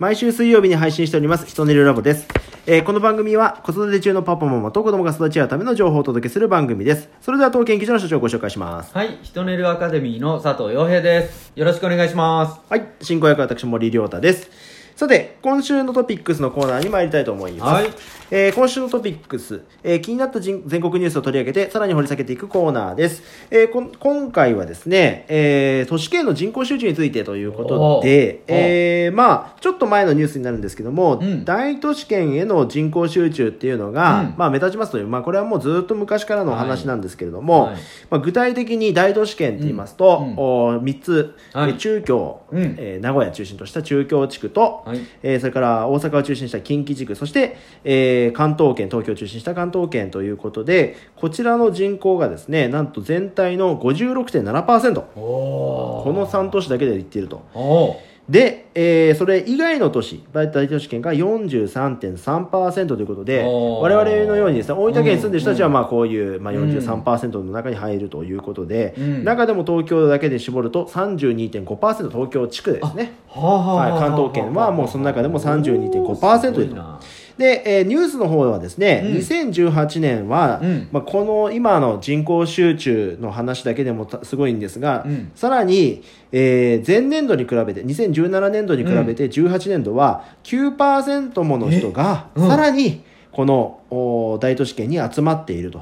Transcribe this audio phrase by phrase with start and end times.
[0.00, 2.26] 毎週水曜日に配信しております、ひとねるラボです。
[2.66, 7.10] えーこの番組は子育て中のパパママと子供が育ち合うための情報をお届けする番組です。
[7.20, 8.94] それでは当研究所の所長をご紹介します。
[8.94, 11.52] はい、ヒトネルアカデミーの佐藤洋平です。
[11.54, 12.60] よろしくお願いします。
[12.70, 14.79] はい、進行役は私森亮太です。
[15.00, 17.84] さて、今週のトピックスのコーナーに参りたいと思います。
[17.84, 17.90] はい。
[18.32, 23.22] えー今週のトピックス、えー気になった人全国ニュースを取り上げて、さらに掘り下げていくコーナーです。
[23.50, 31.44] えー今回はですね、えー都市圏の人口集中についてということで、えーまあ、ちょっと前のニュースになるんですけども、うん。
[31.46, 34.34] 大都市圏への人口集中っていうのが、うん。
[34.36, 37.76] まあ、目立ちますという、まあ、これはもうずっと昔からのお話なんですけれども、はい。
[38.10, 40.30] まあ、具体的に大都市圏って言いますと、うん。
[40.32, 40.34] うん。
[40.36, 41.70] お3つ、はい。
[41.70, 42.74] えー中京、うん。
[42.78, 45.00] えー名古屋を中心とした中京地区と、はい。
[45.22, 57.42] えーそれから大阪を中心にした近畿地区そして、えー関東圏東京を中心にした関東圏ということでこちらの人口がですねなんと全体の56.7%こおの3都市だけで言っていると。
[57.54, 57.96] お
[58.30, 65.72] で、えーそれ以外の都市大大都市圏が43.3%ということで我々のようにですね大分県に住んでる人たちはうん。
[65.72, 66.70] まあこういう、まあ、うん。
[66.70, 69.24] 43%の中に入るということで、うん。
[69.24, 73.14] 中でも東京だけで絞ると32.5%東京地区ですね。
[73.26, 77.00] はあははい、関東圏はもうその中でも32.5%いると。
[77.40, 79.16] で、えーニュースの方はですね、うん。
[79.16, 80.88] 2018年は、うん。
[80.92, 85.32] まあ、この今の人口集中の話だけでもたすごいんですが、うん。
[85.34, 95.78] さらに、えー前年度に比べて2017年度に比べて18年度は9%もの人が、さらにこのお大都市圏に集まっていると。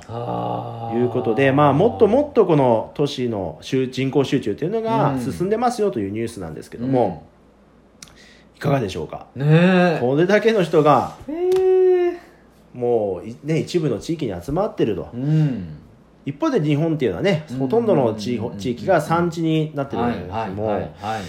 [0.95, 5.21] いうことで、まあ、もっともっとこの都市の集人口集中というのがうん。
[5.21, 7.25] 進んでますよというニュースなんですけども、
[8.59, 9.29] いかがでしょうか？
[9.37, 11.15] うんねこれだけの人が
[12.75, 15.11] もうい、ね、一部の地域に集まってると。
[15.15, 15.79] うん。
[16.27, 17.59] 一方で日本っていうのはねうん。
[17.59, 20.89] ほとんどの地域が産地になってるわはいけですけども、はいはいは
[21.21, 21.23] い。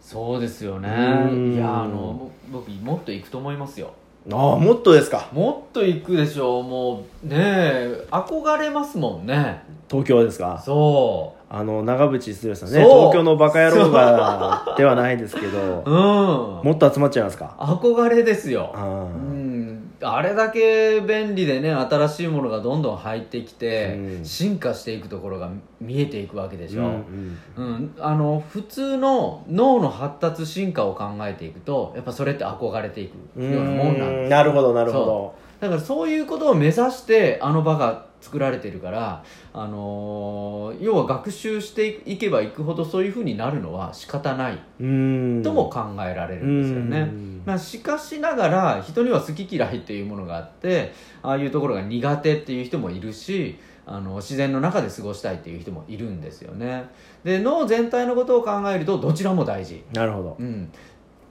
[0.00, 0.88] そうですよね。
[0.88, 1.54] うん。
[1.54, 3.90] いやあの僕もっと行くと思いますよ。
[4.32, 5.28] ああもっとですか？
[5.32, 6.62] もっと行くでしょう。
[6.62, 9.64] もうねえ憧れますもんね。
[9.90, 10.62] 東京ですか？
[10.64, 12.90] そあの長渕剛さんねそう。
[13.10, 15.90] 東京のバカ野郎がではないですけどう。
[15.90, 15.94] うん。
[15.94, 17.56] もっと集まっちゃいますか？
[17.58, 18.70] 憧れですよ。
[18.74, 19.94] あうーん。
[20.00, 24.24] あれだけ便利でね新しいものがどんどん入ってきて、うん。
[24.24, 25.50] 進化していくところが
[25.80, 27.94] 見えていくわけでしょ、うんうん。
[27.98, 34.28] あの普通の脳の発達進化を考えていくとやっぱそれって憧れていくうんようなもんなんですうん。
[34.28, 35.34] なるほどなるほど。
[35.60, 44.58] だからそういうことを目指してあの場が作られてるから、あのー要は学習していけばいくほどそういうふうになるのは仕方ない。
[44.80, 45.42] うん。
[45.42, 47.00] とも考えられるんですよね。
[47.00, 47.42] うん。
[47.44, 50.92] まあ、しかしながら人には好き嫌いっていうものがあって
[51.22, 56.84] ああいうところが苦手っていう人もいるしあの自然の中で過ごしたいっていう人もいるんですよね。
[57.24, 59.82] で脳全体のことを考えるとどちらも大事。
[59.94, 60.36] なるほど。
[60.38, 60.70] うん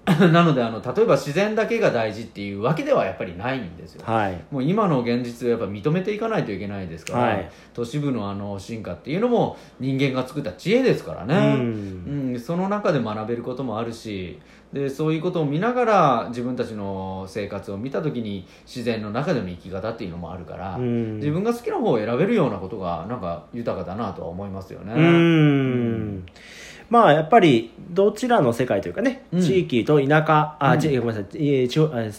[0.31, 4.03] なのであの例えば自然だけが大事っていうわけではやっぱりないんですよ。
[4.05, 4.41] はい。
[4.51, 7.49] もう今の現実をやっぱ認めていかないといけないですから、はい。
[7.73, 12.31] 都市部のあの進化っていうのも人間が作った知恵ですからうね、ん。
[12.31, 14.39] うん、その中で学べることもあるし
[14.71, 21.17] でそういうことを見ながら自分たちの生活を見た時に自然の中での生き方っていうのもあるから、うん。
[21.17, 24.93] 自分が好きな方を選べるようなことがなんか豊かだなとは思いますよね。
[24.93, 26.25] うーん
[26.89, 29.41] まあやっぱりどちらの世界というかね、うん。
[29.41, 30.79] 地域と田舎あ、うん。
[30.79, 31.69] ちごめんなさい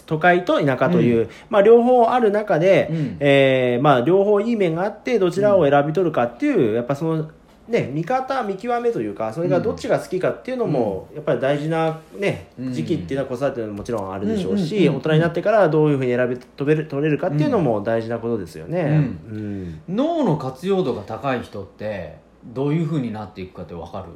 [0.05, 3.17] 都会と田舎という、まあ、両方ある中で、うん。
[3.19, 7.29] えーまあ、両方いい面があってどちらを選び取るかっていうやっぱその
[7.67, 12.73] ね、見方見極めというかそれがどっちが好きかっていうのも、やっぱり大事な、ね、うん。
[12.73, 14.97] 時期っていうのは子育てももちろんあるでしょうし、うんうんうん。
[14.97, 18.81] 大人になってからどういうふうに選び取れる取れるかっていうのも大事なことですよね。
[19.29, 19.81] うん。
[19.87, 24.07] 脳の活用度が高い人ってどういうふうになっていくかって分かる？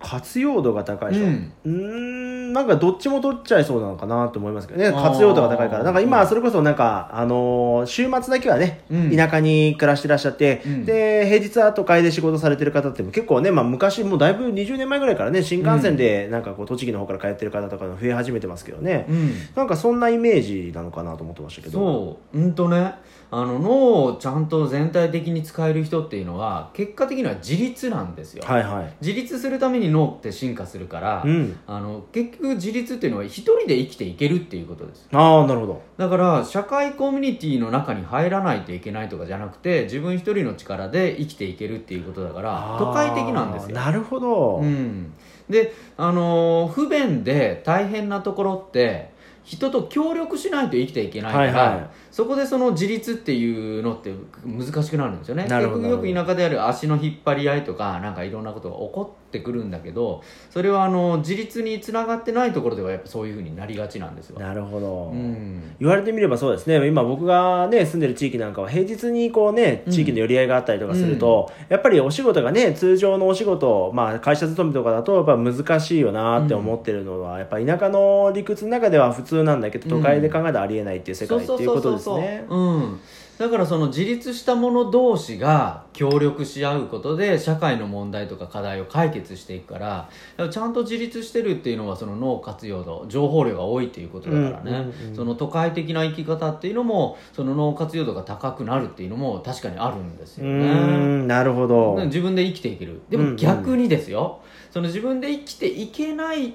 [0.00, 4.92] 活用度が高い人、ううんなんかどっちも取っちゃいそうなのかなと思いますけどね。
[4.92, 5.84] 活用度が高いから。
[5.84, 9.16] なんか今それこそなんか、あのー週末だけはね、うん。
[9.16, 10.84] 田舎に暮らしてらっしゃって、うん。
[10.84, 19.32] で平日は都会で仕事されてる方って結構ね、まあ、昔もうだいぶ20年前ぐらいからね新幹線でなんかこう栃木の方から帰ってる方とか増え始めてますけどね、うん。
[19.54, 21.78] なんかそんなイメージなのかなと思ってましたけど。
[21.78, 22.38] そう。
[22.38, 22.94] うんとね
[23.30, 28.94] あの脳をちゃんと全体的に使える人っていうのは結果的には自立なんですよ、はいはい。
[29.00, 31.58] 自立するために脳って進化するから、うん。
[31.66, 35.08] あの結局自立っていうのは一人で生きていけるっていうことです。
[35.12, 35.82] ああなるほど。
[35.98, 43.76] だから社会コミュニティの中に入らないといけないとかじゃなくて自分一人の力で生きていけるっていうことだから都会的なんですよ。
[43.76, 45.12] なるほど、うん、
[45.48, 49.10] で、あのー不便で大変なところって
[49.44, 54.12] 人と協力しないと生きていけないから、はいはいそこでその自立っていうのって
[54.44, 55.44] 難しくなるんですよね。
[55.44, 55.82] なるほど。
[55.82, 64.40] 結局よく田舎である足の引っ張り合いとかなんかいろんなことが起こっってくるんだけどそれはあの自立につながってないところではやっぱそういうふうになりがちなんですよ。
[64.40, 65.76] なるほど、うん。
[65.78, 66.84] 言われてみればそうですね。
[66.86, 82.46] 今僕がね住んでる地域なんかは平日にこうね地域の寄り合いがあったりとかすると、やっぱりお仕事がね通常のお仕事、まあ、会社勤めとかだとやっぱ難しいよなって思ってるのは、やっぱ田舎の理屈の中では普通なんだけど都会で考えたらありえないっていう世界っていうことですね。
[82.48, 82.56] う。
[82.56, 83.00] ん。
[83.38, 95.14] だからその自立した者同士が協力し合うことで社会の問題とか課題を解決していくからちゃんと自立してるっていうのはその脳活用度情報量が多いっていうことだからね、うんうんうん。
[95.14, 101.24] その都会的な生き方っていうのもその脳活用度が高くなるっていうのも確かにあるんですうよね。
[101.26, 101.94] なるほど。
[102.06, 103.02] 自分で生きていける。
[103.08, 103.30] でうんうん。
[103.34, 104.40] も逆にですよ、
[104.72, 106.54] その自分で生きていけない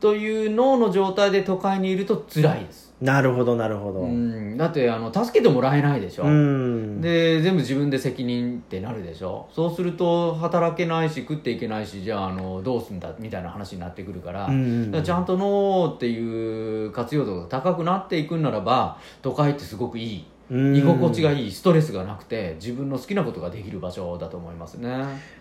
[0.00, 4.00] という脳の状態で都会にいると辛いです、なるほどなるほど。
[4.00, 4.54] ううん。
[4.54, 7.00] ん、だってあの助けてもらえないでしょ、ん。
[7.02, 9.48] で全部自分で責任ってなるでしょ。
[9.52, 20.16] そうすると働けないし食っていけないしじゃああのどうすんだみたいな話になってくるから,、うんちゃんと脳っていう活用度が高くなっていくんならば都会ってすごくいい。
[20.18, 24.88] うん居心地がいいストレスがなくて自分の好きなことができる場所だと思いますね。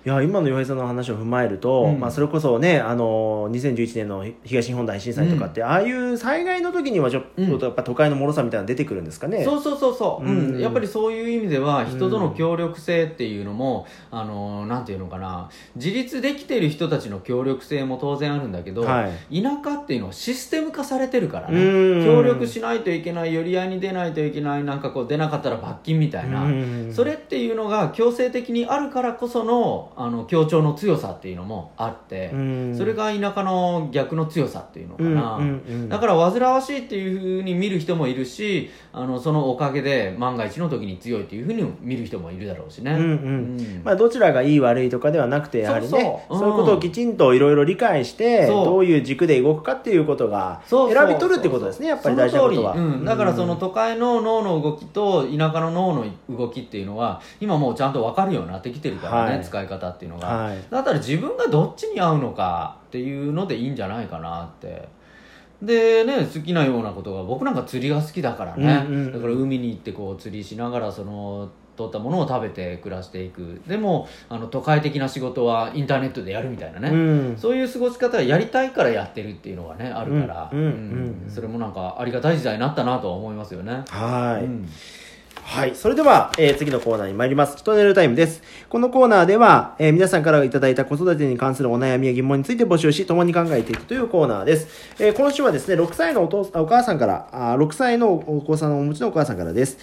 [0.04, 2.00] いや今の洋平さんの話を踏まえると、うん。
[2.00, 9.44] まあ、それこそねあの2011年の東日本大震災とかって、ああいう災害の時にはちょっうんとやっぱ都会の脆さみたいなの出てくるんですかね。
[9.44, 10.56] そうそうそうそう、うん。
[10.56, 10.60] うん。
[10.60, 15.50] やっぱりそういう意味では人との協力性っていうのも、あのなんていうのかな。
[15.76, 19.44] 自立できてる人たちの協力性も当然あるんだけど、はい。
[19.44, 21.62] 田舎っていうのはシステム化されてるからね。
[21.62, 22.06] うん。
[22.06, 26.94] 協力しないといけない寄り合いに出ないといけないなんかこう出なかったら罰金みたいな、うん。
[26.94, 32.76] それっていうのが強制的にあるからこそのあの協調の強さっていうのもあって、うん。
[32.78, 35.40] それが田舎の逆の強さっていうのかな、
[35.90, 43.04] だから煩わしいっていうふうに見る人もいるしあのそのおかげで万が一の時に強いっていうふうに見る人もいるだろうしね、うんうん。
[43.04, 43.12] う
[43.62, 43.82] ん。
[43.84, 52.76] まあ、どちらがいい悪いとかではなくてやはりねそういうことをきちんといろいろ理解してどういう軸で動くかっていうことが選び取るってことですねやっぱり大事なことは。
[52.76, 59.44] うん、だからその都会の脳の動きと田舎の脳の動きっていうのは今もうちゃんと分かるようになってきてるからね、はい。
[59.44, 60.58] 使い方っていうのが、はい。
[60.70, 64.88] だったら自分がどっちに合うのかっていうのでいいんじゃないかなって。
[65.62, 83.84] でね好きなようなことが僕なんか釣りが好きだからね、だから海に行ってこう釣りしながらその取ったものを食べて暮らしていくでもあの都会的な仕事はインターネットでやるみたいなね、うんそういう過ごし方はやりたいからやってるっていうのがねあるから、うんうんうんそれもなんかありがたい時代になったなとは思いますよね。
[83.90, 84.70] はい、うん
[85.46, 85.76] はい。
[85.76, 87.58] それでは、えー次のコーナーに参ります。
[87.58, 88.42] ヒトネルタイムです。
[88.68, 94.68] このコーナーでは、えー皆さんからいただいた子育てに関するお悩みや疑問について募集し、共に考えていくというコーナーです。
[95.00, 99.78] えー今週はですね、6歳のお父あお母さんから、あー6歳のお子さんをお持ちのお母さんからです。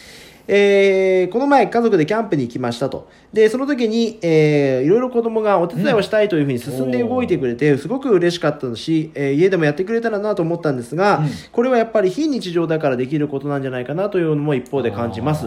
[0.49, 3.09] えーこの前家族でキャンプに行きましたと。
[3.33, 11.29] で、その時に、えーいろいろ子供がお手伝いをしたいというふうに進んで動いてくれて、すごく嬉しかったし、えー家でもやってくれたらなと思ったんですが、うん。
[11.53, 15.47] これはやっぱり非日常だからできることなんじゃないかなというのも一方で感じます。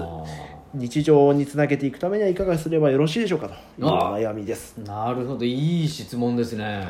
[0.74, 3.54] 日常につなげていくためにはいかがすればよろしいでしょうかと。
[3.54, 4.78] いうお悩みです。
[4.86, 5.46] なるほど。
[5.46, 6.86] いい質問ですね、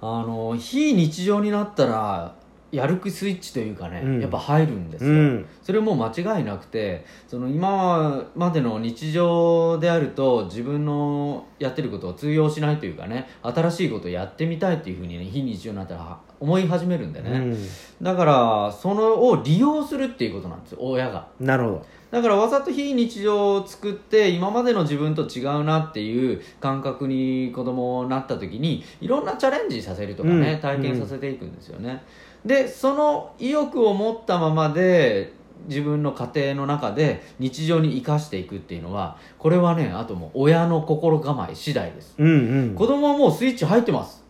[0.00, 2.34] あの非日常になったら
[2.72, 4.20] やる気スイッチというかね、うん。
[4.20, 5.46] やっぱ入るんですよ、うん。
[5.62, 17.56] それも間違いなくてその今までの日常であると自分のやってることを通用しないというかね新しいことをやってみたいっていうふうにね非日常になったら思い始めるんでね、うん。
[18.02, 21.26] だからそのを利用するっていうことなんですよ親が。
[21.38, 21.86] なるほど。
[22.10, 30.60] だからわざと非日常を作って今までの自分と違うなっていう感覚に子供になった時にいろんなチャレンジさせるとかね、うん。
[30.60, 32.02] 体験させていくんですよね、
[32.44, 35.32] でその意欲を持ったままで
[35.66, 42.14] 自分の家庭の中で日常に生かしていくっていうのはこれはねあともう親の心構え次第です。
[42.18, 42.74] うんうん。
[42.74, 44.20] 子供はもうスイッチ入ってます。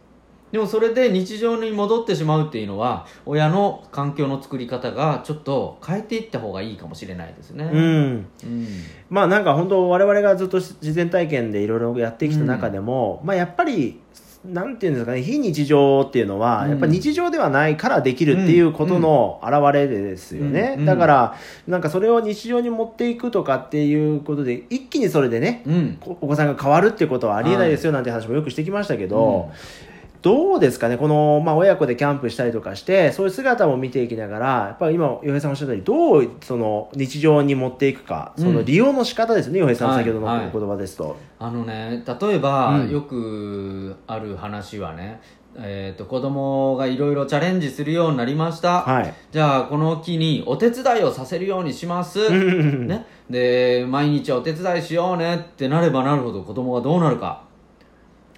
[0.52, 7.70] でもそれで日常に戻ってしまうっていうのは親の環境の作り方がちょっと変えていった方がいいかもしれないですね。
[7.72, 8.26] うん。
[8.42, 8.66] うん。
[9.08, 14.00] まあなんか本当我々がずっと自然体験でいろいろやってきた中でも、まあやっぱり、
[14.44, 16.70] なんていうんですかね、非日常っていうのは、うん。
[16.70, 20.76] やっぱ日常ではないからできるっていうことの表れですよね。
[20.78, 20.84] うん。
[20.86, 21.34] だから、
[21.68, 25.62] なんかそれを日常に持っていくとかっていうことで、一気にそれでね、
[26.00, 29.50] お子さんが変わるってことはありえないですよなんて話もよくしてきましたけど、
[30.22, 41.16] どうですかね、この、まあ、親子でキャンプしたりとかして、そういう姿も見ていきながら、やっぱり今、洋平さんおっしゃったように、どうその日常に持っていくか、その利用の仕方ですね、洋平さん、はい先ほどの言葉ですと。
[41.38, 42.90] あのね例えば、うん。
[42.90, 45.20] よくある話はね
[45.56, 49.14] えー、と子供がいろいろチャレンジするようになりました、はい。
[49.32, 57.49] じゃあこの木にお手伝いをさせるようにします、ね、ね、で毎日お手伝いしようねってなればなるほど子供がどうなるか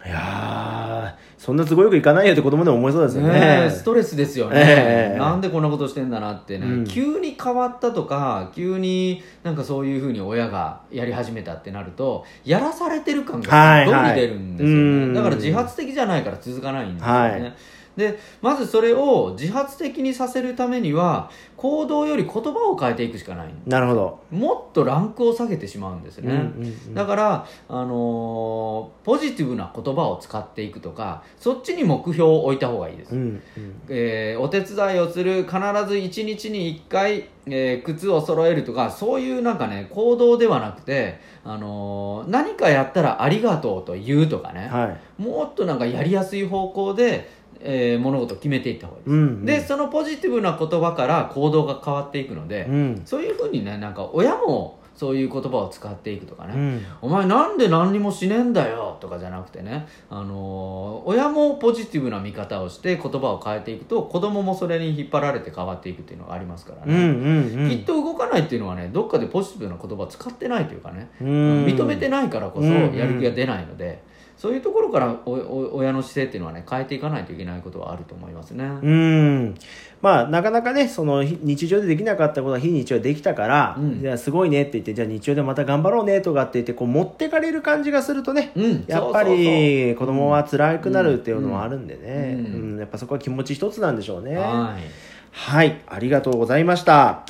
[0.04, 3.68] いやーそんな都合よくいかないよって子供でも思いそうですよね。
[3.68, 5.18] ストレスですよね、ええ。
[5.18, 6.56] なんでこんなことしてんだなって。
[6.58, 6.84] ね、うん。
[6.84, 17.54] 急に変わったとか急になんかそういうふうに親がやり始めたってなるとやらされてる感がすっごい出るんですよね、はいはいだから自発的じゃないから続かないんですよね、はい
[17.96, 23.54] でまずそれを自発的にさせるためには行動より言葉を変えていくしかない。
[23.66, 26.94] なるほど、もっとランクを下げてしまうんですね、うんうんうん。
[26.94, 33.74] だから、あのーポジティブな言葉を使っていくとかそっちに目標を置いた方がいいです、うんうん。
[33.88, 35.58] えーお手伝いをする必ず
[35.94, 44.86] 1日に1回、えー靴を揃えるとかそういうなんかね行動ではなくて、あのー何かやったらありがとうと言うとかね、は
[45.18, 45.22] い。
[45.22, 49.44] もっとなんかやりやすい方向で、えー物事を決めていった方がいいです、うんうん。
[49.44, 53.02] でそのポジティブな言葉から行動が変わっていくので、うん。
[53.04, 56.82] そういうふうにねなんか親もそういう言葉を使っていくとかね、うん。
[57.00, 67.70] お前なんで何にもしねえんだよとかじゃなくてね、あのー親もポジティブな見方をして言葉を変えていくと子供もそれに引っ張られて変わっていくっていうのがありますからね、うんうんうん。
[67.70, 71.28] きっと動かないっていうのはねどっかでポジティブな言葉を使ってないというかね、うん。
[71.64, 72.94] 認めてないからこそうん。
[72.94, 74.02] やる気が出ないので、
[74.42, 78.64] そういうところからおお親の姿勢っていうのはね変えていかないといけないことはあると思いますね。
[78.64, 79.54] うん。
[80.00, 84.00] まあなかなかねそのひ日常でできなかったことが非日常でできたから、うん。
[84.00, 92.72] じゃあすごいねって言ってじゃあ日常でまた頑張ろうねとかって言ってこう持ってかれる感じがするとね、うん、やっぱり子供は辛くなるっていうのもあるんでね、うん。
[92.72, 92.78] うん。
[92.80, 94.34] やっぱそこは気持ち一つなんでしょうね。
[94.34, 94.82] はい。
[95.30, 97.22] はい、ありがとうございました。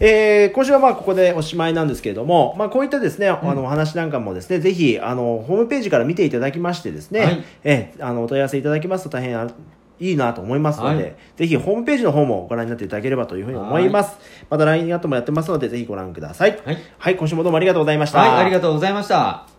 [0.00, 9.48] えー今週はまあここでおしまいなんですけれども、まあこういったですね、あのお話なんかもですね、ぜひ、あの、ホームページから見ていただきましてですね、はいえーあの、お問い合わせいただきますと大変あ
[10.00, 14.16] いいなと思いますので、はいぜひホームページの方もご覧になっていただければというふうに思います。
[14.50, 16.58] また LINE アットもやってますので、ぜひご覧ください。
[16.64, 18.20] はい、はい、今週もどうもありがとうございました。
[18.20, 19.57] はい、ありがとうございました。